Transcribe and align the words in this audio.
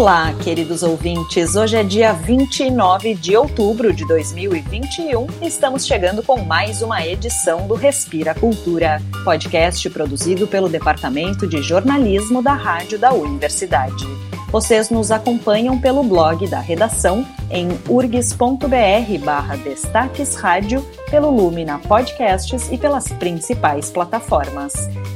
Olá, 0.00 0.32
queridos 0.32 0.82
ouvintes. 0.82 1.56
Hoje 1.56 1.76
é 1.76 1.84
dia 1.84 2.14
29 2.14 3.14
de 3.16 3.36
outubro 3.36 3.92
de 3.92 4.06
2021 4.06 5.26
e 5.42 5.46
estamos 5.46 5.84
chegando 5.84 6.22
com 6.22 6.42
mais 6.42 6.80
uma 6.80 7.06
edição 7.06 7.68
do 7.68 7.74
Respira 7.74 8.34
Cultura, 8.34 8.98
podcast 9.24 9.90
produzido 9.90 10.46
pelo 10.46 10.70
Departamento 10.70 11.46
de 11.46 11.60
Jornalismo 11.60 12.42
da 12.42 12.54
Rádio 12.54 12.98
da 12.98 13.12
Universidade. 13.12 14.06
Vocês 14.50 14.90
nos 14.90 15.12
acompanham 15.12 15.78
pelo 15.78 16.02
blog 16.02 16.48
da 16.48 16.58
redação 16.58 17.24
em 17.52 17.68
urgs.br 17.88 19.24
barra 19.24 19.56
Destaques 19.56 20.34
Rádio, 20.34 20.84
pelo 21.08 21.30
Lumina 21.30 21.78
Podcasts 21.78 22.68
e 22.72 22.76
pelas 22.76 23.06
principais 23.12 23.90
plataformas. 23.90 24.72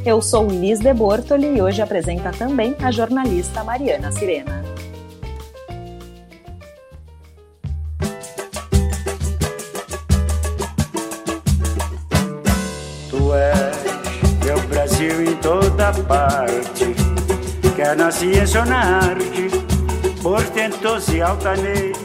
Eu 0.07 0.23
sou 0.23 0.47
Liz 0.47 0.79
de 0.79 0.95
Bortoli 0.95 1.56
e 1.56 1.61
hoje 1.61 1.83
apresenta 1.83 2.30
também 2.30 2.77
a 2.80 2.92
jornalista 2.92 3.65
Mariana 3.65 4.12
Sirena. 4.12 4.62
Tu 13.11 13.34
és 13.34 14.45
meu 14.45 14.61
Brasil 14.69 15.25
em 15.25 15.34
toda 15.39 15.92
parte 16.05 16.63
na 17.97 18.11
ciência 18.11 18.61
ou 18.61 18.66
na 18.66 18.79
arte, 18.79 19.48
portentoso 20.23 21.15
e 21.15 21.23
altaneiro. 21.23 22.05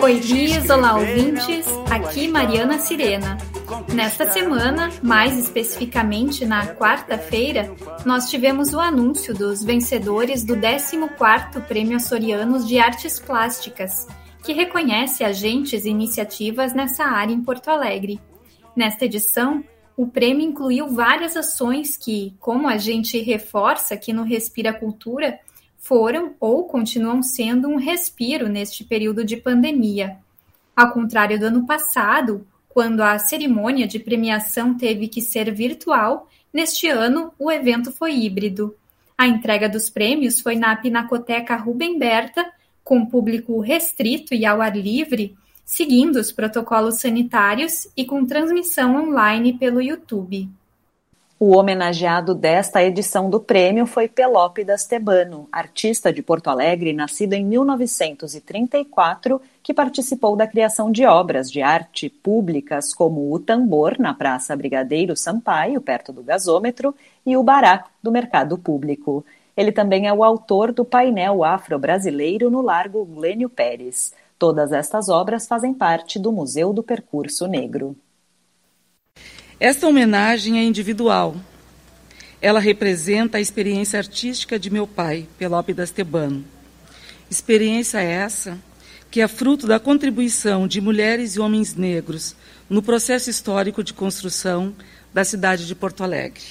Oi, 0.00 0.14
Liz, 0.20 0.70
olá, 0.70 0.94
ouvintes. 0.94 1.66
Aqui 1.90 2.28
Mariana 2.28 2.78
Sirena. 2.78 3.36
Nesta 3.92 4.30
semana, 4.30 4.90
mais 5.02 5.36
especificamente 5.36 6.46
na 6.46 6.68
quarta-feira, 6.74 7.70
nós 8.06 8.30
tivemos 8.30 8.72
o 8.72 8.80
anúncio 8.80 9.34
dos 9.34 9.62
vencedores 9.62 10.44
do 10.44 10.56
14º 10.56 11.60
Prêmio 11.66 11.96
Açorianos 11.96 12.66
de 12.66 12.78
Artes 12.78 13.18
Plásticas, 13.18 14.06
que 14.42 14.52
reconhece 14.52 15.22
agentes 15.22 15.84
e 15.84 15.90
iniciativas 15.90 16.72
nessa 16.72 17.04
área 17.04 17.34
em 17.34 17.42
Porto 17.42 17.68
Alegre. 17.68 18.20
Nesta 18.74 19.04
edição, 19.04 19.62
o 19.98 20.06
prêmio 20.06 20.46
incluiu 20.46 20.86
várias 20.86 21.36
ações 21.36 21.96
que, 21.96 22.32
como 22.38 22.68
a 22.68 22.76
gente 22.76 23.20
reforça 23.20 23.94
aqui 23.94 24.12
no 24.12 24.22
Respira 24.22 24.72
Cultura, 24.72 25.40
foram 25.76 26.36
ou 26.38 26.68
continuam 26.68 27.20
sendo 27.20 27.66
um 27.66 27.74
respiro 27.74 28.48
neste 28.48 28.84
período 28.84 29.24
de 29.24 29.36
pandemia. 29.36 30.16
Ao 30.76 30.92
contrário 30.92 31.36
do 31.36 31.46
ano 31.46 31.66
passado, 31.66 32.46
quando 32.68 33.00
a 33.00 33.18
cerimônia 33.18 33.88
de 33.88 33.98
premiação 33.98 34.72
teve 34.72 35.08
que 35.08 35.20
ser 35.20 35.52
virtual, 35.52 36.28
neste 36.52 36.86
ano 36.86 37.32
o 37.36 37.50
evento 37.50 37.90
foi 37.90 38.14
híbrido. 38.14 38.76
A 39.16 39.26
entrega 39.26 39.68
dos 39.68 39.90
prêmios 39.90 40.40
foi 40.40 40.54
na 40.54 40.76
Pinacoteca 40.76 41.56
Rubem 41.56 41.98
Berta, 41.98 42.48
com 42.84 43.04
público 43.04 43.58
restrito 43.58 44.32
e 44.32 44.46
ao 44.46 44.60
ar 44.60 44.76
livre, 44.76 45.36
seguindo 45.68 46.16
os 46.16 46.32
protocolos 46.32 46.98
sanitários 46.98 47.88
e 47.94 48.02
com 48.02 48.24
transmissão 48.24 48.96
online 48.96 49.52
pelo 49.52 49.82
YouTube. 49.82 50.48
O 51.38 51.54
homenageado 51.54 52.34
desta 52.34 52.82
edição 52.82 53.28
do 53.28 53.38
prêmio 53.38 53.84
foi 53.86 54.08
Pelópidas 54.08 54.86
Tebano, 54.86 55.46
artista 55.52 56.10
de 56.10 56.22
Porto 56.22 56.48
Alegre, 56.48 56.94
nascido 56.94 57.34
em 57.34 57.44
1934, 57.44 59.40
que 59.62 59.74
participou 59.74 60.34
da 60.34 60.46
criação 60.46 60.90
de 60.90 61.04
obras 61.04 61.50
de 61.52 61.60
arte 61.60 62.08
públicas 62.08 62.94
como 62.94 63.30
o 63.30 63.38
Tambor, 63.38 63.96
na 63.98 64.14
Praça 64.14 64.56
Brigadeiro 64.56 65.14
Sampaio, 65.14 65.82
perto 65.82 66.14
do 66.14 66.22
gasômetro, 66.22 66.94
e 67.26 67.36
o 67.36 67.42
Bará, 67.42 67.84
do 68.02 68.10
Mercado 68.10 68.56
Público. 68.56 69.22
Ele 69.54 69.70
também 69.70 70.08
é 70.08 70.12
o 70.12 70.24
autor 70.24 70.72
do 70.72 70.84
painel 70.84 71.44
afro-brasileiro 71.44 72.50
no 72.50 72.62
Largo 72.62 73.04
Glênio 73.04 73.50
Pérez. 73.50 74.14
Todas 74.38 74.70
estas 74.70 75.08
obras 75.08 75.48
fazem 75.48 75.74
parte 75.74 76.16
do 76.16 76.30
Museu 76.30 76.72
do 76.72 76.80
Percurso 76.80 77.48
Negro. 77.48 77.96
Esta 79.58 79.88
homenagem 79.88 80.60
é 80.60 80.62
individual. 80.62 81.34
Ela 82.40 82.60
representa 82.60 83.38
a 83.38 83.40
experiência 83.40 83.98
artística 83.98 84.56
de 84.56 84.70
meu 84.70 84.86
pai, 84.86 85.26
Pelópidas 85.36 85.90
Tebano. 85.90 86.44
Experiência 87.28 87.98
essa 88.00 88.56
que 89.10 89.20
é 89.20 89.26
fruto 89.26 89.66
da 89.66 89.80
contribuição 89.80 90.68
de 90.68 90.80
mulheres 90.80 91.34
e 91.34 91.40
homens 91.40 91.74
negros 91.74 92.36
no 92.70 92.80
processo 92.80 93.28
histórico 93.28 93.82
de 93.82 93.92
construção 93.92 94.72
da 95.12 95.24
cidade 95.24 95.66
de 95.66 95.74
Porto 95.74 96.04
Alegre, 96.04 96.44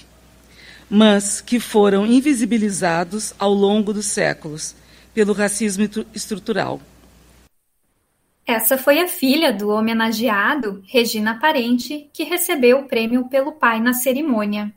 mas 0.89 1.39
que 1.39 1.57
foram 1.57 2.05
invisibilizados 2.05 3.33
ao 3.39 3.53
longo 3.53 3.93
dos 3.93 4.07
séculos 4.07 4.75
pelo 5.13 5.31
racismo 5.31 5.87
estrutural. 6.13 6.81
Essa 8.47 8.77
foi 8.77 9.01
a 9.01 9.09
filha 9.09 9.51
do 9.51 9.67
homenageado, 9.67 10.81
Regina 10.87 11.37
Parente, 11.37 12.09
que 12.13 12.23
recebeu 12.23 12.79
o 12.79 12.87
prêmio 12.87 13.25
pelo 13.25 13.51
pai 13.51 13.81
na 13.81 13.91
cerimônia. 13.91 14.71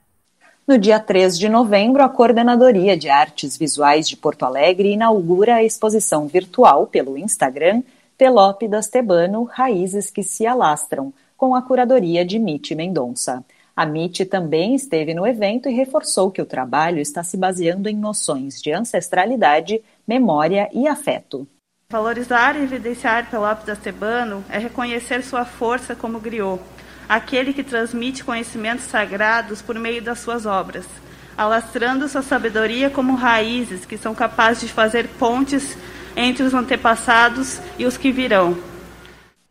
No 0.67 0.77
dia 0.77 0.99
3 0.99 1.39
de 1.39 1.49
novembro, 1.49 2.03
a 2.03 2.09
Coordenadoria 2.09 2.97
de 2.97 3.09
Artes 3.09 3.57
Visuais 3.57 4.09
de 4.09 4.17
Porto 4.17 4.43
Alegre 4.43 4.93
inaugura 4.93 5.55
a 5.55 5.63
exposição 5.63 6.27
virtual 6.27 6.89
pelo 6.89 7.17
Instagram 7.17 7.85
Pelópidas 8.19 8.89
Tebano 8.89 9.45
Raízes 9.45 10.11
que 10.11 10.25
se 10.25 10.45
Alastram, 10.45 11.13
com 11.37 11.55
a 11.55 11.63
curadoria 11.63 12.25
de 12.25 12.41
Mite 12.41 12.75
Mendonça. 12.75 13.45
A 13.77 13.85
MIT 13.87 14.25
também 14.25 14.75
esteve 14.75 15.15
no 15.15 15.25
evento 15.25 15.69
e 15.69 15.73
reforçou 15.73 16.33
que 16.33 16.43
o 16.43 16.47
trabalho 16.47 16.99
está 16.99 17.23
se 17.23 17.37
baseando 17.37 17.89
em 17.89 17.95
noções 17.95 18.61
de 18.61 18.73
ancestralidade, 18.73 19.81
memória 20.09 20.69
e 20.73 20.89
afeto. 20.89 21.47
Valorizar 21.91 22.55
e 22.57 22.63
evidenciar 22.63 23.29
Pelópidas 23.29 23.81
Tebano 23.81 24.45
é 24.49 24.59
reconhecer 24.59 25.25
sua 25.25 25.45
força 25.45 25.93
como 25.93 26.21
griot, 26.21 26.63
aquele 27.09 27.53
que 27.53 27.65
transmite 27.65 28.23
conhecimentos 28.23 28.85
sagrados 28.85 29.61
por 29.61 29.77
meio 29.77 30.01
das 30.01 30.21
suas 30.21 30.47
obras, 30.47 30.87
alastrando 31.37 32.09
sua 32.09 32.23
sabedoria 32.23 32.89
como 32.91 33.17
raízes 33.17 33.85
que 33.85 33.99
são 33.99 34.15
capazes 34.15 34.69
de 34.69 34.73
fazer 34.73 35.09
pontes 35.19 35.77
entre 36.15 36.45
os 36.45 36.55
antepassados 36.55 37.61
e 37.77 37.85
os 37.85 37.97
que 37.97 38.13
virão. 38.13 38.57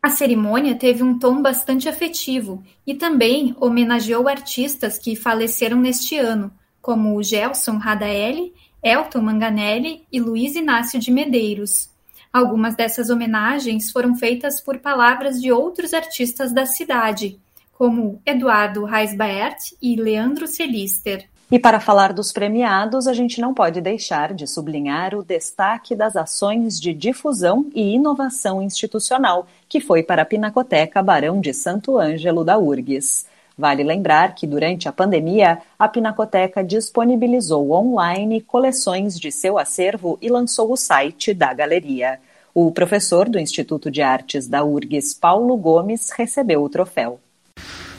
A 0.02 0.08
cerimônia 0.08 0.74
teve 0.74 1.02
um 1.02 1.18
tom 1.18 1.42
bastante 1.42 1.90
afetivo 1.90 2.64
e 2.86 2.94
também 2.94 3.54
homenageou 3.60 4.26
artistas 4.26 4.96
que 4.96 5.14
faleceram 5.14 5.78
neste 5.78 6.16
ano, 6.16 6.50
como 6.80 7.22
Gelson 7.22 7.76
Radaeli, 7.76 8.54
Elton 8.82 9.20
Manganelli 9.20 10.06
e 10.10 10.18
Luiz 10.18 10.56
Inácio 10.56 10.98
de 10.98 11.10
Medeiros. 11.10 11.89
Algumas 12.32 12.76
dessas 12.76 13.10
homenagens 13.10 13.90
foram 13.90 14.14
feitas 14.14 14.60
por 14.60 14.78
palavras 14.78 15.40
de 15.40 15.50
outros 15.50 15.92
artistas 15.92 16.52
da 16.52 16.64
cidade, 16.64 17.40
como 17.72 18.22
Eduardo 18.24 18.84
Reisbaert 18.84 19.74
e 19.82 19.96
Leandro 19.96 20.46
Celister. 20.46 21.28
E 21.50 21.58
para 21.58 21.80
falar 21.80 22.12
dos 22.12 22.30
premiados, 22.30 23.08
a 23.08 23.12
gente 23.12 23.40
não 23.40 23.52
pode 23.52 23.80
deixar 23.80 24.32
de 24.32 24.46
sublinhar 24.46 25.16
o 25.16 25.24
destaque 25.24 25.96
das 25.96 26.14
ações 26.14 26.80
de 26.80 26.94
difusão 26.94 27.68
e 27.74 27.94
inovação 27.94 28.62
institucional, 28.62 29.48
que 29.68 29.80
foi 29.80 30.04
para 30.04 30.22
a 30.22 30.24
Pinacoteca 30.24 31.02
Barão 31.02 31.40
de 31.40 31.52
Santo 31.52 31.98
Ângelo 31.98 32.44
da 32.44 32.56
URGS. 32.56 33.26
Vale 33.56 33.82
lembrar 33.82 34.34
que, 34.34 34.46
durante 34.46 34.88
a 34.88 34.92
pandemia, 34.92 35.58
a 35.78 35.88
Pinacoteca 35.88 36.64
disponibilizou 36.64 37.72
online 37.72 38.40
coleções 38.40 39.18
de 39.18 39.30
seu 39.30 39.58
acervo 39.58 40.18
e 40.22 40.28
lançou 40.28 40.72
o 40.72 40.76
site 40.76 41.34
da 41.34 41.52
galeria. 41.52 42.18
O 42.54 42.72
professor 42.72 43.28
do 43.28 43.38
Instituto 43.38 43.90
de 43.90 44.02
Artes 44.02 44.48
da 44.48 44.64
URGS, 44.64 45.14
Paulo 45.14 45.56
Gomes, 45.56 46.10
recebeu 46.10 46.62
o 46.62 46.68
troféu. 46.68 47.20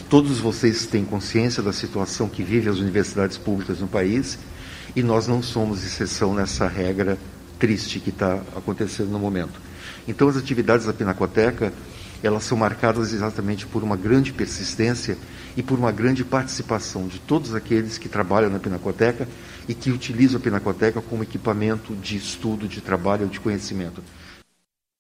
Todos 0.10 0.40
vocês 0.40 0.86
têm 0.86 1.06
consciência 1.06 1.64
da 1.64 1.72
situação 1.72 2.28
que 2.28 2.44
vivem 2.44 2.70
as 2.70 2.80
universidades 2.80 3.38
públicas 3.38 3.80
no 3.80 3.88
país 3.88 4.38
e 4.94 5.02
nós 5.02 5.26
não 5.26 5.42
somos 5.42 5.86
exceção 5.86 6.34
nessa 6.34 6.68
regra 6.68 7.18
triste 7.58 8.00
que 8.00 8.10
está 8.10 8.42
acontecendo 8.56 9.10
no 9.10 9.20
momento. 9.20 9.62
Então, 10.08 10.28
as 10.28 10.36
atividades 10.36 10.86
da 10.86 10.94
Pinacoteca 10.94 11.72
elas 12.24 12.44
são 12.44 12.58
marcadas 12.58 13.14
exatamente 13.14 13.66
por 13.66 13.84
uma 13.84 13.96
grande 13.96 14.32
persistência 14.32 15.18
e 15.56 15.64
por 15.64 15.78
uma 15.78 15.92
grande 15.92 16.24
participação 16.24 17.08
de 17.08 17.20
todos 17.20 17.54
aqueles 17.54 17.98
que 17.98 18.10
trabalham 18.10 18.50
na 18.50 18.60
Pinacoteca 18.60 19.28
e 19.68 19.74
que 19.74 19.92
utilizam 19.92 20.40
a 20.40 20.44
Pinacoteca 20.44 21.02
como 21.02 21.24
equipamento 21.24 21.96
de 21.96 22.16
estudo, 22.18 22.68
de 22.68 22.82
trabalho, 22.82 23.28
de 23.28 23.40
conhecimento. 23.40 24.04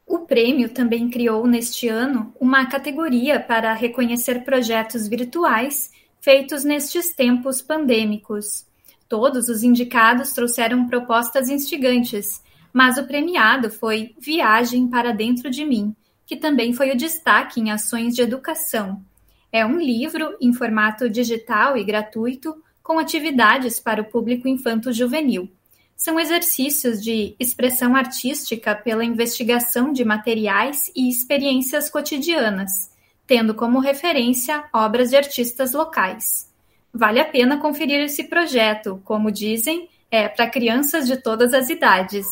O 0.05 0.19
prêmio 0.19 0.69
também 0.69 1.09
criou 1.09 1.47
neste 1.47 1.87
ano 1.87 2.33
uma 2.39 2.65
categoria 2.65 3.39
para 3.39 3.73
reconhecer 3.73 4.43
projetos 4.43 5.07
virtuais 5.07 5.91
feitos 6.19 6.63
nestes 6.63 7.13
tempos 7.13 7.61
pandêmicos. 7.61 8.65
Todos 9.09 9.49
os 9.49 9.63
indicados 9.63 10.31
trouxeram 10.31 10.87
propostas 10.87 11.49
instigantes, 11.49 12.41
mas 12.71 12.97
o 12.97 13.05
premiado 13.05 13.69
foi 13.69 14.15
Viagem 14.19 14.87
para 14.87 15.11
Dentro 15.11 15.49
de 15.49 15.65
Mim, 15.65 15.95
que 16.25 16.37
também 16.37 16.71
foi 16.71 16.91
o 16.91 16.97
destaque 16.97 17.59
em 17.59 17.71
ações 17.71 18.15
de 18.15 18.21
educação. 18.21 19.03
É 19.51 19.65
um 19.65 19.77
livro 19.77 20.37
em 20.39 20.53
formato 20.53 21.09
digital 21.09 21.75
e 21.75 21.83
gratuito 21.83 22.55
com 22.81 22.97
atividades 22.97 23.79
para 23.79 24.01
o 24.01 24.05
público 24.05 24.47
infanto-juvenil. 24.47 25.49
são 25.95 26.19
exercícios 26.19 26.99
de 26.99 27.35
expressão 27.39 27.95
artística 27.95 28.73
pela 28.73 29.05
investigação 29.05 29.93
de 29.93 30.03
materiais 30.03 30.91
e 30.95 31.07
experiências 31.07 31.91
cotidianas, 31.91 32.89
tendo 33.27 33.53
como 33.53 33.77
referência 33.77 34.63
obras 34.73 35.11
de 35.11 35.15
artistas 35.15 35.73
locais. 35.73 36.51
Vale 36.91 37.19
a 37.19 37.25
pena 37.25 37.59
conferir 37.59 37.99
esse 37.99 38.23
projeto, 38.23 38.99
como 39.05 39.31
dizem, 39.31 39.89
é 40.09 40.27
para 40.27 40.49
crianças 40.49 41.05
de 41.05 41.17
todas 41.17 41.53
as 41.53 41.69
idades. 41.69 42.25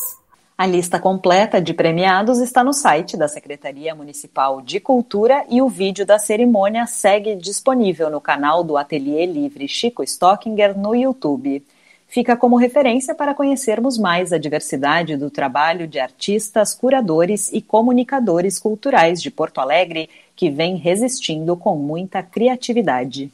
A 0.60 0.66
lista 0.66 1.00
completa 1.00 1.58
de 1.58 1.72
premiados 1.72 2.38
está 2.38 2.62
no 2.62 2.74
site 2.74 3.16
da 3.16 3.26
Secretaria 3.26 3.94
Municipal 3.94 4.60
de 4.60 4.78
Cultura 4.78 5.42
e 5.48 5.62
o 5.62 5.70
vídeo 5.70 6.04
da 6.04 6.18
cerimônia 6.18 6.86
segue 6.86 7.34
disponível 7.34 8.10
no 8.10 8.20
canal 8.20 8.62
do 8.62 8.76
Ateliê 8.76 9.24
Livre 9.24 9.66
Chico 9.66 10.02
Stockinger 10.02 10.78
no 10.78 10.94
YouTube. 10.94 11.64
Fica 12.06 12.36
como 12.36 12.58
referência 12.58 13.14
para 13.14 13.32
conhecermos 13.32 13.96
mais 13.96 14.34
a 14.34 14.38
diversidade 14.38 15.16
do 15.16 15.30
trabalho 15.30 15.88
de 15.88 15.98
artistas, 15.98 16.74
curadores 16.74 17.50
e 17.50 17.62
comunicadores 17.62 18.58
culturais 18.58 19.22
de 19.22 19.30
Porto 19.30 19.62
Alegre, 19.62 20.10
que 20.36 20.50
vem 20.50 20.76
resistindo 20.76 21.56
com 21.56 21.74
muita 21.74 22.22
criatividade. 22.22 23.32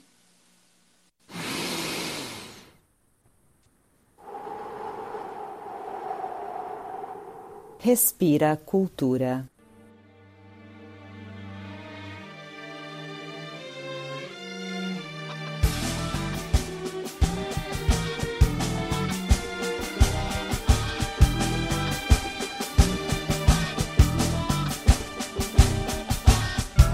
Respira 7.87 8.57
Cultura. 8.57 9.49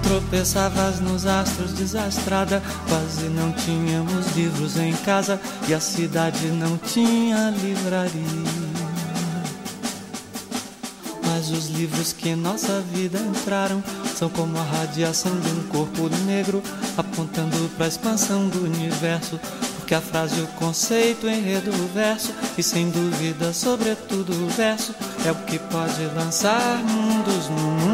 Tropeçavas 0.03 1.01
nos 1.01 1.25
astros 1.25 1.73
desastrada, 1.73 2.63
quase 2.87 3.31
não 3.31 3.51
tínhamos 3.53 4.37
livros 4.37 4.77
em 4.77 4.93
casa 4.97 5.41
e 5.67 5.73
a 5.73 5.81
cidade 5.81 6.49
não 6.49 6.77
tinha 6.77 7.49
livraria 7.49 8.62
mas 11.43 11.51
os 11.51 11.67
livros 11.71 12.13
que 12.13 12.29
em 12.29 12.37
nossa 12.37 12.81
vida 12.93 13.19
entraram 13.19 13.83
são 14.15 14.29
como 14.29 14.57
a 14.57 14.63
radiação 14.63 15.33
de 15.41 15.51
um 15.51 15.63
corpo 15.65 16.09
negro 16.25 16.63
apontando 16.97 17.69
para 17.77 17.87
a 17.87 17.89
expansão 17.89 18.49
do 18.49 18.65
universo. 18.65 19.41
Porque 19.77 19.93
a 19.93 20.01
frase, 20.01 20.41
o 20.41 20.47
conceito, 20.47 21.29
enredo, 21.29 21.73
o 21.73 21.89
verso 21.89 22.33
e 22.57 22.63
sem 22.63 22.89
dúvida, 22.91 23.53
sobretudo 23.53 24.33
o 24.33 24.49
verso 24.51 24.95
é 25.27 25.33
o 25.33 25.35
que 25.35 25.59
pode 25.59 26.05
lançar 26.15 26.79
mundos 26.85 27.49
no 27.49 27.57
mundo. 27.57 27.92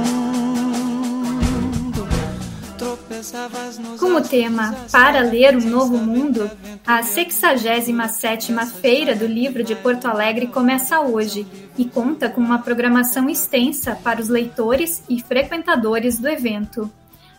Com 3.98 4.14
o 4.14 4.20
tema 4.22 4.72
Para 4.92 5.22
Ler 5.22 5.56
um 5.56 5.68
Novo 5.68 5.98
Mundo, 5.98 6.48
a 6.86 7.00
67ª 7.00 8.64
Feira 8.66 9.16
do 9.16 9.26
Livro 9.26 9.64
de 9.64 9.74
Porto 9.74 10.06
Alegre 10.06 10.46
começa 10.46 11.00
hoje 11.00 11.44
e 11.76 11.84
conta 11.84 12.28
com 12.28 12.40
uma 12.40 12.60
programação 12.60 13.28
extensa 13.28 13.96
para 13.96 14.20
os 14.20 14.28
leitores 14.28 15.02
e 15.08 15.20
frequentadores 15.20 16.20
do 16.20 16.28
evento. 16.28 16.88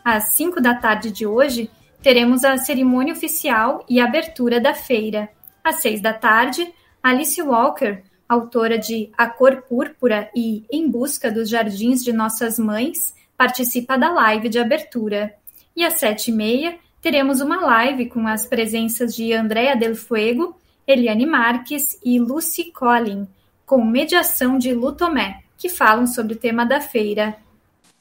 Às 0.03 0.35
5 0.35 0.59
da 0.59 0.75
tarde 0.75 1.11
de 1.11 1.25
hoje, 1.25 1.71
teremos 2.01 2.43
a 2.43 2.57
cerimônia 2.57 3.13
oficial 3.13 3.85
e 3.87 4.01
abertura 4.01 4.59
da 4.59 4.73
feira. 4.73 5.29
Às 5.63 5.77
6 5.77 6.01
da 6.01 6.11
tarde, 6.11 6.73
Alice 7.01 7.41
Walker, 7.41 8.03
autora 8.27 8.77
de 8.77 9.11
A 9.17 9.27
Cor 9.27 9.61
Púrpura 9.61 10.29
e 10.35 10.65
Em 10.69 10.89
Busca 10.89 11.31
dos 11.31 11.49
Jardins 11.49 12.03
de 12.03 12.11
Nossas 12.11 12.59
Mães, 12.59 13.13
participa 13.37 13.97
da 13.97 14.11
live 14.11 14.49
de 14.49 14.59
abertura. 14.59 15.38
E 15.79 15.85
às 15.85 15.93
sete 15.93 16.29
e 16.29 16.33
meia 16.33 16.75
teremos 17.01 17.39
uma 17.39 17.61
live 17.61 18.07
com 18.07 18.27
as 18.27 18.45
presenças 18.45 19.15
de 19.15 19.31
Andréa 19.31 19.77
Del 19.77 19.95
Fuego, 19.95 20.53
Eliane 20.85 21.25
Marques 21.25 21.97
e 22.03 22.19
Lucy 22.19 22.69
Collin, 22.69 23.25
com 23.65 23.81
mediação 23.85 24.57
de 24.57 24.73
Lutomé, 24.73 25.39
que 25.57 25.69
falam 25.69 26.05
sobre 26.05 26.33
o 26.33 26.35
tema 26.35 26.65
da 26.65 26.81
feira. 26.81 27.37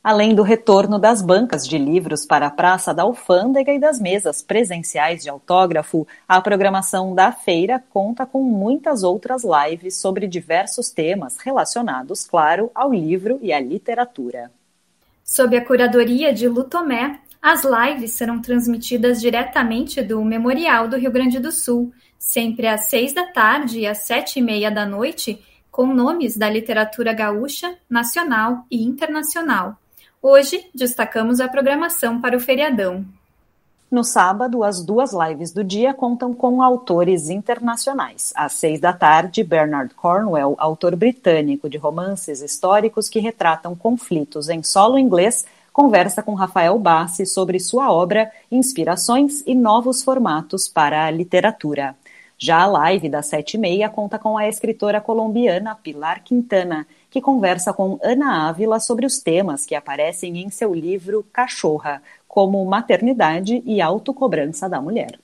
Além 0.02 0.34
do 0.34 0.42
retorno 0.42 0.98
das 0.98 1.22
bancas 1.22 1.64
de 1.64 1.78
livros 1.78 2.26
para 2.26 2.48
a 2.48 2.50
Praça 2.50 2.92
da 2.92 3.04
Alfândega 3.04 3.72
e 3.72 3.78
das 3.78 4.00
mesas 4.00 4.42
presenciais 4.42 5.22
de 5.22 5.30
autógrafo, 5.30 6.04
a 6.26 6.40
programação 6.40 7.14
da 7.14 7.30
feira 7.30 7.80
conta 7.90 8.26
com 8.26 8.42
muitas 8.42 9.04
outras 9.04 9.44
lives 9.44 9.94
sobre 9.94 10.26
diversos 10.26 10.90
temas 10.90 11.36
relacionados, 11.38 12.26
claro, 12.26 12.72
ao 12.74 12.92
livro 12.92 13.38
e 13.40 13.52
à 13.52 13.60
literatura. 13.60 14.50
Sob 15.22 15.56
a 15.56 15.64
curadoria 15.64 16.32
de 16.32 16.48
Lutomé, 16.48 17.20
as 17.40 17.62
lives 17.64 18.12
serão 18.12 18.40
transmitidas 18.40 19.20
diretamente 19.20 20.02
do 20.02 20.24
Memorial 20.24 20.88
do 20.88 20.96
Rio 20.96 21.10
Grande 21.10 21.38
do 21.38 21.52
Sul, 21.52 21.92
sempre 22.18 22.66
às 22.66 22.86
seis 22.86 23.12
da 23.12 23.26
tarde 23.26 23.80
e 23.80 23.86
às 23.86 23.98
sete 23.98 24.38
e 24.38 24.42
meia 24.42 24.70
da 24.70 24.84
noite, 24.84 25.40
com 25.70 25.86
nomes 25.86 26.36
da 26.36 26.50
literatura 26.50 27.12
gaúcha, 27.12 27.76
nacional 27.88 28.64
e 28.70 28.82
internacional. 28.82 29.76
Hoje, 30.20 30.68
destacamos 30.74 31.38
a 31.38 31.48
programação 31.48 32.20
para 32.20 32.36
o 32.36 32.40
feriadão. 32.40 33.04
No 33.90 34.04
sábado, 34.04 34.64
as 34.64 34.84
duas 34.84 35.12
lives 35.14 35.50
do 35.50 35.64
dia 35.64 35.94
contam 35.94 36.34
com 36.34 36.60
autores 36.60 37.30
internacionais. 37.30 38.34
Às 38.36 38.52
seis 38.52 38.80
da 38.80 38.92
tarde, 38.92 39.42
Bernard 39.42 39.94
Cornwell, 39.94 40.54
autor 40.58 40.94
britânico 40.94 41.70
de 41.70 41.78
romances 41.78 42.42
históricos 42.42 43.08
que 43.08 43.18
retratam 43.18 43.74
conflitos 43.74 44.50
em 44.50 44.62
solo 44.62 44.98
inglês, 44.98 45.46
conversa 45.78 46.24
com 46.24 46.34
Rafael 46.34 46.76
Bassi 46.76 47.24
sobre 47.24 47.60
sua 47.60 47.92
obra, 47.92 48.32
inspirações 48.50 49.44
e 49.46 49.54
novos 49.54 50.02
formatos 50.02 50.66
para 50.66 51.06
a 51.06 51.10
literatura. 51.12 51.94
Já 52.36 52.62
a 52.62 52.66
live 52.66 53.08
das 53.08 53.26
sete 53.26 53.54
e 53.54 53.60
meia 53.60 53.88
conta 53.88 54.18
com 54.18 54.36
a 54.36 54.48
escritora 54.48 55.00
colombiana 55.00 55.76
Pilar 55.76 56.24
Quintana, 56.24 56.84
que 57.08 57.20
conversa 57.20 57.72
com 57.72 57.96
Ana 58.02 58.48
Ávila 58.48 58.80
sobre 58.80 59.06
os 59.06 59.20
temas 59.20 59.64
que 59.64 59.76
aparecem 59.76 60.38
em 60.42 60.50
seu 60.50 60.74
livro 60.74 61.24
Cachorra, 61.32 62.02
como 62.26 62.64
maternidade 62.64 63.62
e 63.64 63.80
autocobrança 63.80 64.68
da 64.68 64.80
mulher. 64.80 65.16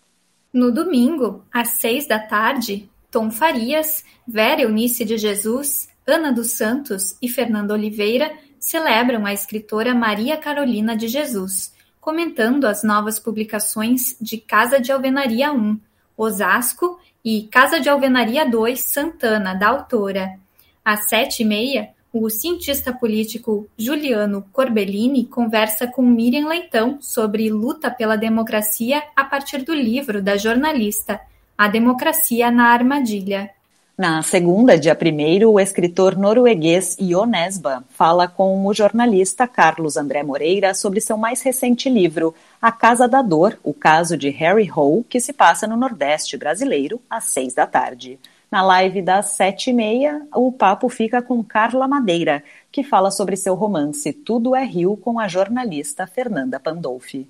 No 0.52 0.70
domingo, 0.70 1.42
às 1.52 1.70
seis 1.70 2.06
da 2.06 2.20
tarde, 2.20 2.88
Tom 3.10 3.28
Farias, 3.28 4.04
Vera 4.24 4.62
Eunice 4.62 5.04
de 5.04 5.18
Jesus, 5.18 5.88
Ana 6.06 6.30
dos 6.30 6.52
Santos 6.52 7.16
e 7.20 7.28
Fernanda 7.28 7.74
Oliveira 7.74 8.30
celebram 8.64 9.26
a 9.26 9.32
escritora 9.32 9.94
Maria 9.94 10.36
Carolina 10.36 10.96
de 10.96 11.06
Jesus, 11.06 11.74
comentando 12.00 12.66
as 12.66 12.82
novas 12.82 13.18
publicações 13.18 14.16
de 14.20 14.38
Casa 14.38 14.80
de 14.80 14.90
Alvenaria 14.90 15.52
1, 15.52 15.78
Osasco, 16.16 16.98
e 17.24 17.48
Casa 17.50 17.80
de 17.80 17.88
Alvenaria 17.88 18.48
2, 18.48 18.78
Santana, 18.80 19.54
da 19.54 19.68
autora. 19.68 20.38
Às 20.84 21.08
sete 21.08 21.42
e 21.42 21.44
meia, 21.46 21.90
o 22.12 22.28
cientista 22.28 22.92
político 22.92 23.66
Juliano 23.78 24.46
Corbellini 24.52 25.24
conversa 25.24 25.86
com 25.86 26.02
Miriam 26.02 26.48
Leitão 26.48 26.98
sobre 27.00 27.50
luta 27.50 27.90
pela 27.90 28.16
democracia 28.16 29.02
a 29.16 29.24
partir 29.24 29.62
do 29.62 29.74
livro 29.74 30.22
da 30.22 30.36
jornalista 30.36 31.20
A 31.56 31.66
Democracia 31.66 32.50
na 32.50 32.68
Armadilha. 32.68 33.50
Na 33.96 34.20
segunda, 34.22 34.76
dia 34.76 34.98
1 35.00 35.46
o 35.48 35.60
escritor 35.60 36.16
norueguês 36.16 36.96
Jon 36.98 37.30
fala 37.90 38.26
com 38.26 38.66
o 38.66 38.74
jornalista 38.74 39.46
Carlos 39.46 39.96
André 39.96 40.24
Moreira 40.24 40.74
sobre 40.74 41.00
seu 41.00 41.16
mais 41.16 41.42
recente 41.42 41.88
livro, 41.88 42.34
A 42.60 42.72
Casa 42.72 43.06
da 43.06 43.22
Dor, 43.22 43.56
o 43.62 43.72
caso 43.72 44.16
de 44.16 44.30
Harry 44.30 44.68
Hole, 44.68 45.04
que 45.04 45.20
se 45.20 45.32
passa 45.32 45.68
no 45.68 45.76
Nordeste 45.76 46.36
brasileiro, 46.36 47.00
às 47.08 47.26
seis 47.26 47.54
da 47.54 47.68
tarde. 47.68 48.18
Na 48.50 48.62
live 48.62 49.00
das 49.00 49.26
sete 49.26 49.70
e 49.70 49.72
meia, 49.72 50.26
o 50.34 50.50
papo 50.50 50.88
fica 50.88 51.22
com 51.22 51.44
Carla 51.44 51.86
Madeira, 51.86 52.42
que 52.72 52.82
fala 52.82 53.12
sobre 53.12 53.36
seu 53.36 53.54
romance 53.54 54.12
Tudo 54.12 54.56
é 54.56 54.64
Rio 54.64 54.96
com 54.96 55.20
a 55.20 55.28
jornalista 55.28 56.04
Fernanda 56.04 56.58
Pandolfi. 56.58 57.28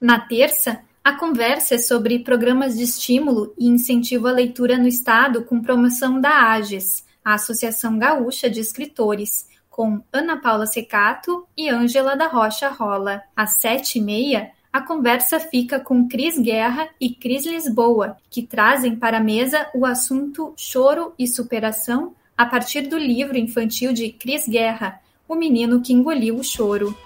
Na 0.00 0.20
terça, 0.20 0.82
a 1.02 1.12
conversa 1.12 1.76
é 1.76 1.78
sobre 1.78 2.18
programas 2.18 2.76
de 2.76 2.84
estímulo 2.84 3.54
e 3.58 3.66
incentivo 3.66 4.28
à 4.28 4.32
leitura 4.32 4.76
no 4.76 4.86
Estado 4.86 5.44
com 5.44 5.62
promoção 5.62 6.20
da 6.20 6.52
AGES, 6.52 7.04
a 7.24 7.34
Associação 7.34 7.98
Gaúcha 7.98 8.50
de 8.50 8.60
Escritores, 8.60 9.48
com 9.70 10.02
Ana 10.12 10.36
Paula 10.36 10.66
Secato 10.66 11.46
e 11.56 11.70
Ângela 11.70 12.14
da 12.14 12.26
Rocha 12.26 12.68
Rola. 12.68 13.22
Às 13.34 13.52
sete 13.60 13.98
e 13.98 14.02
meia, 14.02 14.50
a 14.70 14.82
conversa 14.82 15.40
fica 15.40 15.80
com 15.80 16.06
Cris 16.06 16.38
Guerra 16.38 16.90
e 17.00 17.14
Cris 17.14 17.46
Lisboa, 17.46 18.18
que 18.28 18.42
trazem 18.42 18.94
para 18.94 19.16
a 19.18 19.22
mesa 19.22 19.68
o 19.74 19.86
assunto 19.86 20.52
choro 20.54 21.14
e 21.18 21.26
superação 21.26 22.14
a 22.36 22.44
partir 22.44 22.82
do 22.82 22.98
livro 22.98 23.38
infantil 23.38 23.92
de 23.92 24.10
Cris 24.10 24.46
Guerra, 24.46 25.00
O 25.26 25.34
Menino 25.34 25.80
que 25.80 25.92
Engoliu 25.92 26.36
o 26.36 26.44
Choro. 26.44 26.96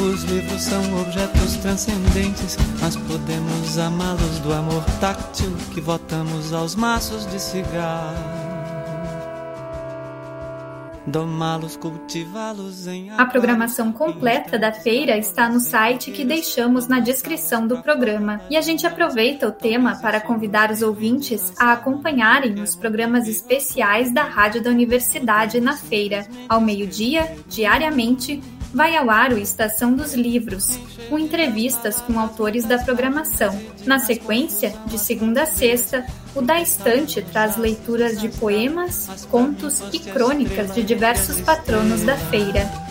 Os 0.00 0.22
livros 0.24 0.62
são 0.62 0.80
objetos 0.98 1.56
transcendentes, 1.56 2.56
mas 2.80 2.96
podemos 2.96 3.78
amá-los 3.78 4.38
do 4.38 4.50
amor 4.50 4.82
táctil 4.98 5.54
que 5.74 5.80
votamos 5.80 6.54
aos 6.54 6.74
maços 6.74 7.26
de 7.26 7.38
cigarro. 7.38 8.40
domá-los, 11.06 11.76
cultivá-los 11.76 12.86
em 12.86 13.10
A 13.10 13.26
programação 13.26 13.92
completa 13.92 14.58
da 14.58 14.72
feira 14.72 15.18
está 15.18 15.48
no 15.48 15.58
site 15.58 16.12
que 16.12 16.24
deixamos 16.24 16.86
na 16.86 17.00
descrição 17.00 17.66
do 17.66 17.82
programa. 17.82 18.40
E 18.48 18.56
a 18.56 18.60
gente 18.60 18.86
aproveita 18.86 19.48
o 19.48 19.52
tema 19.52 19.96
para 20.00 20.20
convidar 20.20 20.70
os 20.70 20.82
ouvintes 20.82 21.52
a 21.58 21.72
acompanharem 21.72 22.60
os 22.62 22.76
programas 22.76 23.26
especiais 23.26 24.12
da 24.12 24.22
Rádio 24.22 24.62
da 24.62 24.70
Universidade 24.70 25.60
na 25.60 25.76
feira, 25.76 26.26
ao 26.48 26.60
meio-dia, 26.60 27.36
diariamente 27.48 28.40
vai 28.72 28.96
ao 28.96 29.10
ar 29.10 29.32
o 29.32 29.38
Estação 29.38 29.94
dos 29.94 30.14
Livros, 30.14 30.78
com 31.08 31.18
entrevistas 31.18 31.96
com 31.96 32.18
autores 32.18 32.64
da 32.64 32.78
programação. 32.78 33.58
Na 33.84 33.98
sequência, 33.98 34.74
de 34.86 34.98
segunda 34.98 35.42
a 35.42 35.46
sexta, 35.46 36.06
o 36.34 36.40
Da 36.40 36.60
Estante 36.60 37.22
traz 37.22 37.56
leituras 37.56 38.20
de 38.20 38.28
poemas, 38.28 39.26
contos 39.30 39.82
e 39.92 39.98
crônicas 39.98 40.74
de 40.74 40.82
diversos 40.82 41.40
patronos 41.40 42.02
da 42.02 42.16
feira. 42.16 42.89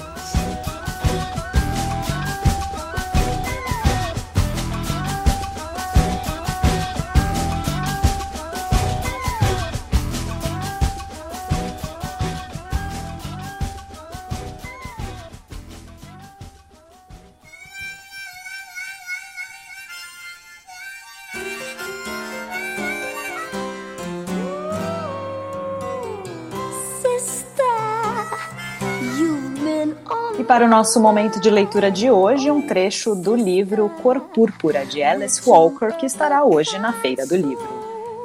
Para 30.50 30.66
o 30.66 30.68
nosso 30.68 31.00
momento 31.00 31.40
de 31.40 31.48
leitura 31.48 31.92
de 31.92 32.10
hoje, 32.10 32.50
um 32.50 32.60
trecho 32.60 33.14
do 33.14 33.36
livro 33.36 33.88
Cor 34.02 34.20
Púrpura, 34.20 34.84
de 34.84 35.04
Alice 35.04 35.48
Walker, 35.48 35.96
que 35.96 36.08
estará 36.08 36.44
hoje 36.44 36.80
na 36.80 36.92
Feira 36.92 37.24
do 37.28 37.36
Livro. 37.36 37.70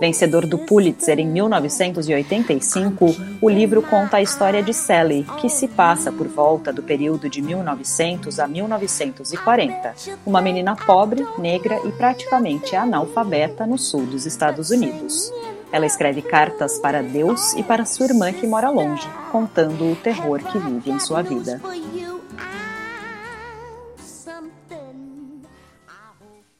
Vencedor 0.01 0.47
do 0.47 0.57
Pulitzer 0.57 1.21
em 1.21 1.27
1985, 1.27 3.15
o 3.43 3.49
livro 3.51 3.83
conta 3.83 4.17
a 4.17 4.23
história 4.23 4.63
de 4.63 4.73
Sally, 4.73 5.27
que 5.39 5.51
se 5.51 5.69
passa 5.69 6.11
por 6.11 6.27
volta 6.27 6.73
do 6.73 6.83
período 6.83 7.29
de 7.29 7.43
1900 7.43 8.41
a 8.41 8.49
1940, 8.49 9.95
uma 10.25 10.41
menina 10.41 10.75
pobre, 10.75 11.27
negra 11.37 11.79
e 11.85 11.93
praticamente 11.93 12.75
analfabeta 12.75 13.67
no 13.67 13.77
sul 13.77 14.07
dos 14.07 14.25
Estados 14.25 14.71
Unidos. 14.71 15.31
Ela 15.71 15.85
escreve 15.85 16.23
cartas 16.23 16.79
para 16.79 17.03
Deus 17.03 17.53
e 17.53 17.63
para 17.63 17.85
sua 17.85 18.07
irmã 18.07 18.33
que 18.33 18.47
mora 18.47 18.71
longe, 18.71 19.07
contando 19.31 19.93
o 19.93 19.97
terror 19.97 20.39
que 20.39 20.59
vive 20.59 20.91
em 20.91 20.99
sua 20.99 21.21
vida. 21.21 21.61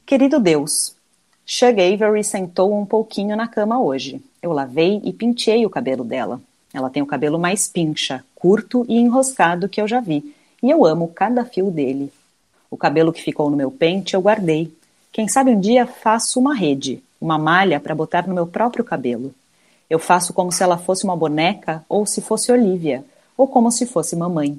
Querido 0.07 0.39
Deus, 0.39 0.95
Shug 1.47 1.81
Avery 1.81 2.23
sentou 2.23 2.79
um 2.79 2.85
pouquinho 2.85 3.35
na 3.35 3.49
cama 3.49 3.81
hoje. 3.81 4.21
Eu 4.43 4.53
lavei 4.53 5.01
e 5.03 5.15
penteei 5.15 5.65
o 5.65 5.71
cabelo 5.71 6.05
dela. 6.05 6.43
Ela 6.75 6.91
tem 6.91 7.03
o 7.03 7.07
cabelo 7.07 7.39
mais 7.39 7.67
pincha, 7.67 8.23
curto 8.35 8.85
e 8.87 8.99
enroscado 8.99 9.67
que 9.67 9.81
eu 9.81 9.89
já 9.89 10.01
vi, 10.01 10.35
e 10.63 10.71
eu 10.71 10.85
amo 10.85 11.09
cada 11.09 11.43
fio 11.47 11.71
dele. 11.71 12.13
O 12.71 12.77
cabelo 12.77 13.15
que 13.15 13.23
ficou 13.23 13.49
no 13.49 13.57
meu 13.57 13.71
pente 13.71 14.13
eu 14.13 14.21
guardei. 14.21 14.71
Quem 15.11 15.27
sabe 15.27 15.53
um 15.53 15.59
dia 15.59 15.87
faço 15.87 16.39
uma 16.39 16.55
rede, 16.55 17.03
uma 17.19 17.39
malha 17.39 17.81
para 17.81 17.95
botar 17.95 18.29
no 18.29 18.35
meu 18.35 18.47
próprio 18.47 18.85
cabelo. 18.85 19.35
Eu 19.89 19.99
faço 19.99 20.35
como 20.35 20.53
se 20.53 20.63
ela 20.63 20.77
fosse 20.77 21.05
uma 21.05 21.17
boneca 21.17 21.83
ou 21.89 22.05
se 22.05 22.21
fosse 22.21 22.53
Olivia, 22.53 23.03
ou 23.39 23.49
como 23.49 23.73
se 23.73 23.87
fosse 23.87 24.15
mamãe. 24.15 24.59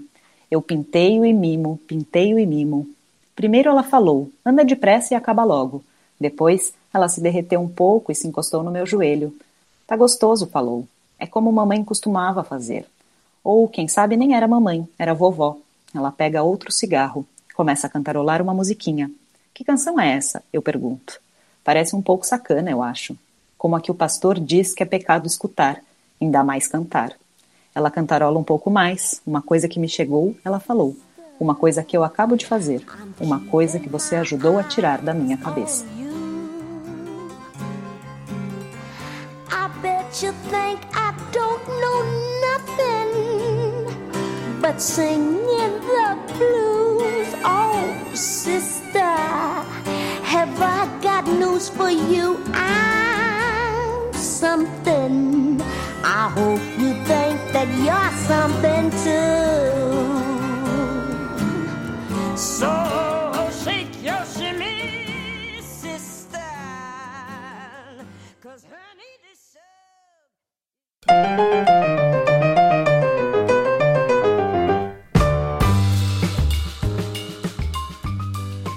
Eu 0.50 0.60
pinteio 0.60 1.24
e 1.24 1.32
mimo, 1.32 1.80
pinteio 1.88 2.40
e 2.40 2.48
mimo, 2.48 2.88
Primeiro 3.36 3.70
ela 3.70 3.84
falou: 3.84 4.32
anda 4.46 4.64
depressa 4.64 5.14
e 5.14 5.18
acaba 5.18 5.44
logo. 5.44 5.84
Depois 6.20 6.74
ela 6.94 7.10
se 7.10 7.20
derreteu 7.20 7.60
um 7.60 7.68
pouco 7.68 8.12
e 8.12 8.16
se 8.16 8.28
encostou 8.28 8.64
no 8.64 8.72
meu 8.72 8.86
joelho. 8.86 9.36
Tá 9.86 9.98
gostoso, 9.98 10.48
falou. 10.48 10.88
É 11.20 11.28
como 11.28 11.52
mamãe 11.52 11.84
costumava 11.84 12.44
fazer. 12.44 12.86
Ou, 13.44 13.68
quem 13.68 13.88
sabe, 13.88 14.16
nem 14.16 14.36
era 14.36 14.48
mamãe, 14.48 14.88
era 14.98 15.14
vovó. 15.14 15.58
Ela 15.94 16.12
pega 16.12 16.44
outro 16.44 16.72
cigarro, 16.72 17.26
começa 17.54 17.88
a 17.88 17.90
cantarolar 17.90 18.42
uma 18.42 18.54
musiquinha. 18.54 19.12
Que 19.54 19.64
canção 19.64 20.00
é 20.00 20.14
essa? 20.14 20.42
Eu 20.52 20.62
pergunto. 20.62 21.20
Parece 21.64 21.96
um 21.96 22.02
pouco 22.02 22.26
sacana, 22.26 22.72
eu 22.72 22.82
acho. 22.82 23.18
Como 23.58 23.76
a 23.76 23.82
que 23.82 23.92
o 23.92 23.96
pastor 23.96 24.40
diz 24.40 24.74
que 24.74 24.84
é 24.84 24.86
pecado 24.86 25.28
escutar, 25.28 25.82
ainda 26.22 26.44
mais 26.44 26.68
cantar. 26.68 27.14
Ela 27.74 27.92
cantarola 27.92 28.40
um 28.40 28.44
pouco 28.44 28.70
mais, 28.70 29.22
uma 29.26 29.42
coisa 29.42 29.68
que 29.68 29.80
me 29.80 29.88
chegou, 29.88 30.36
ela 30.44 30.60
falou 30.60 30.96
uma 31.40 31.56
coisa 31.56 31.84
que 31.84 31.96
eu 31.96 32.04
acabo 32.04 32.36
de 32.36 32.46
fazer, 32.46 32.86
uma 33.20 33.40
coisa 33.40 33.80
que 33.80 33.90
você 33.90 34.16
ajudou 34.16 34.58
a 34.58 34.64
tirar 34.64 35.02
da 35.02 35.14
minha 35.14 35.38
cabeça. 35.38 35.86
I 56.08 56.30
hope 56.30 56.62
you 56.78 56.94
think 57.06 57.40
that 57.52 57.68
you're 57.84 58.12
something 58.28 58.92
too. 59.04 59.75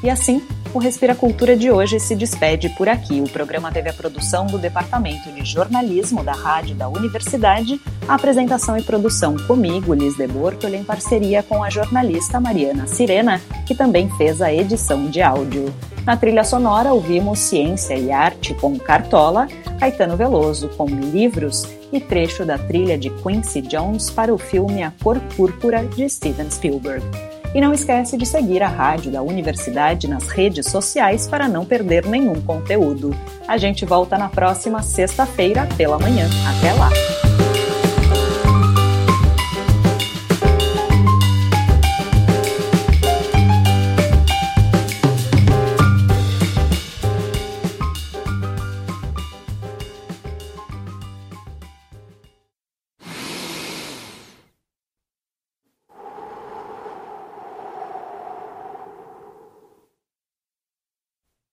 E 0.08 0.10
assim, 0.10 0.40
o 0.72 0.78
Respira 0.78 1.14
Cultura 1.14 1.54
de 1.54 1.70
hoje 1.70 2.00
se 2.00 2.16
despede 2.16 2.70
por 2.70 2.88
aqui. 2.88 3.20
O 3.20 3.28
programa 3.28 3.70
teve 3.70 3.90
a 3.90 3.92
produção 3.92 4.46
do 4.46 4.56
Departamento 4.56 5.30
de 5.30 5.44
Jornalismo 5.44 6.24
da 6.24 6.32
Rádio 6.32 6.74
da 6.74 6.88
Universidade, 6.88 7.78
a 8.08 8.14
apresentação 8.14 8.78
e 8.78 8.82
produção 8.82 9.36
comigo, 9.46 9.92
Liz 9.92 10.16
de 10.16 10.26
Bortoli, 10.26 10.78
em 10.78 10.82
parceria 10.82 11.42
com 11.42 11.62
a 11.62 11.68
jornalista 11.68 12.40
Mariana 12.40 12.86
Sirena, 12.86 13.38
que 13.66 13.74
também 13.74 14.08
fez 14.16 14.40
a 14.40 14.50
edição 14.50 15.10
de 15.10 15.20
áudio. 15.20 15.66
Na 16.06 16.16
trilha 16.16 16.42
sonora, 16.42 16.94
ouvimos 16.94 17.40
Ciência 17.40 17.92
e 17.92 18.10
Arte 18.10 18.54
com 18.54 18.78
Cartola, 18.78 19.46
Caetano 19.78 20.16
Veloso 20.16 20.70
com 20.70 20.86
Livros 20.86 21.68
e 21.92 22.00
trecho 22.00 22.46
da 22.46 22.56
trilha 22.56 22.96
de 22.96 23.10
Quincy 23.10 23.60
Jones 23.60 24.08
para 24.08 24.32
o 24.32 24.38
filme 24.38 24.82
A 24.82 24.90
Cor 25.02 25.20
Púrpura 25.36 25.84
de 25.84 26.08
Steven 26.08 26.50
Spielberg. 26.50 27.04
E 27.54 27.60
não 27.60 27.72
esquece 27.72 28.16
de 28.16 28.26
seguir 28.26 28.62
a 28.62 28.68
rádio 28.68 29.10
da 29.10 29.22
universidade 29.22 30.06
nas 30.06 30.28
redes 30.28 30.66
sociais 30.66 31.26
para 31.26 31.48
não 31.48 31.64
perder 31.64 32.06
nenhum 32.06 32.40
conteúdo. 32.42 33.14
A 33.46 33.56
gente 33.56 33.84
volta 33.84 34.18
na 34.18 34.28
próxima 34.28 34.82
sexta-feira 34.82 35.66
pela 35.76 35.98
manhã. 35.98 36.28
Até 36.46 36.72
lá! 36.72 37.47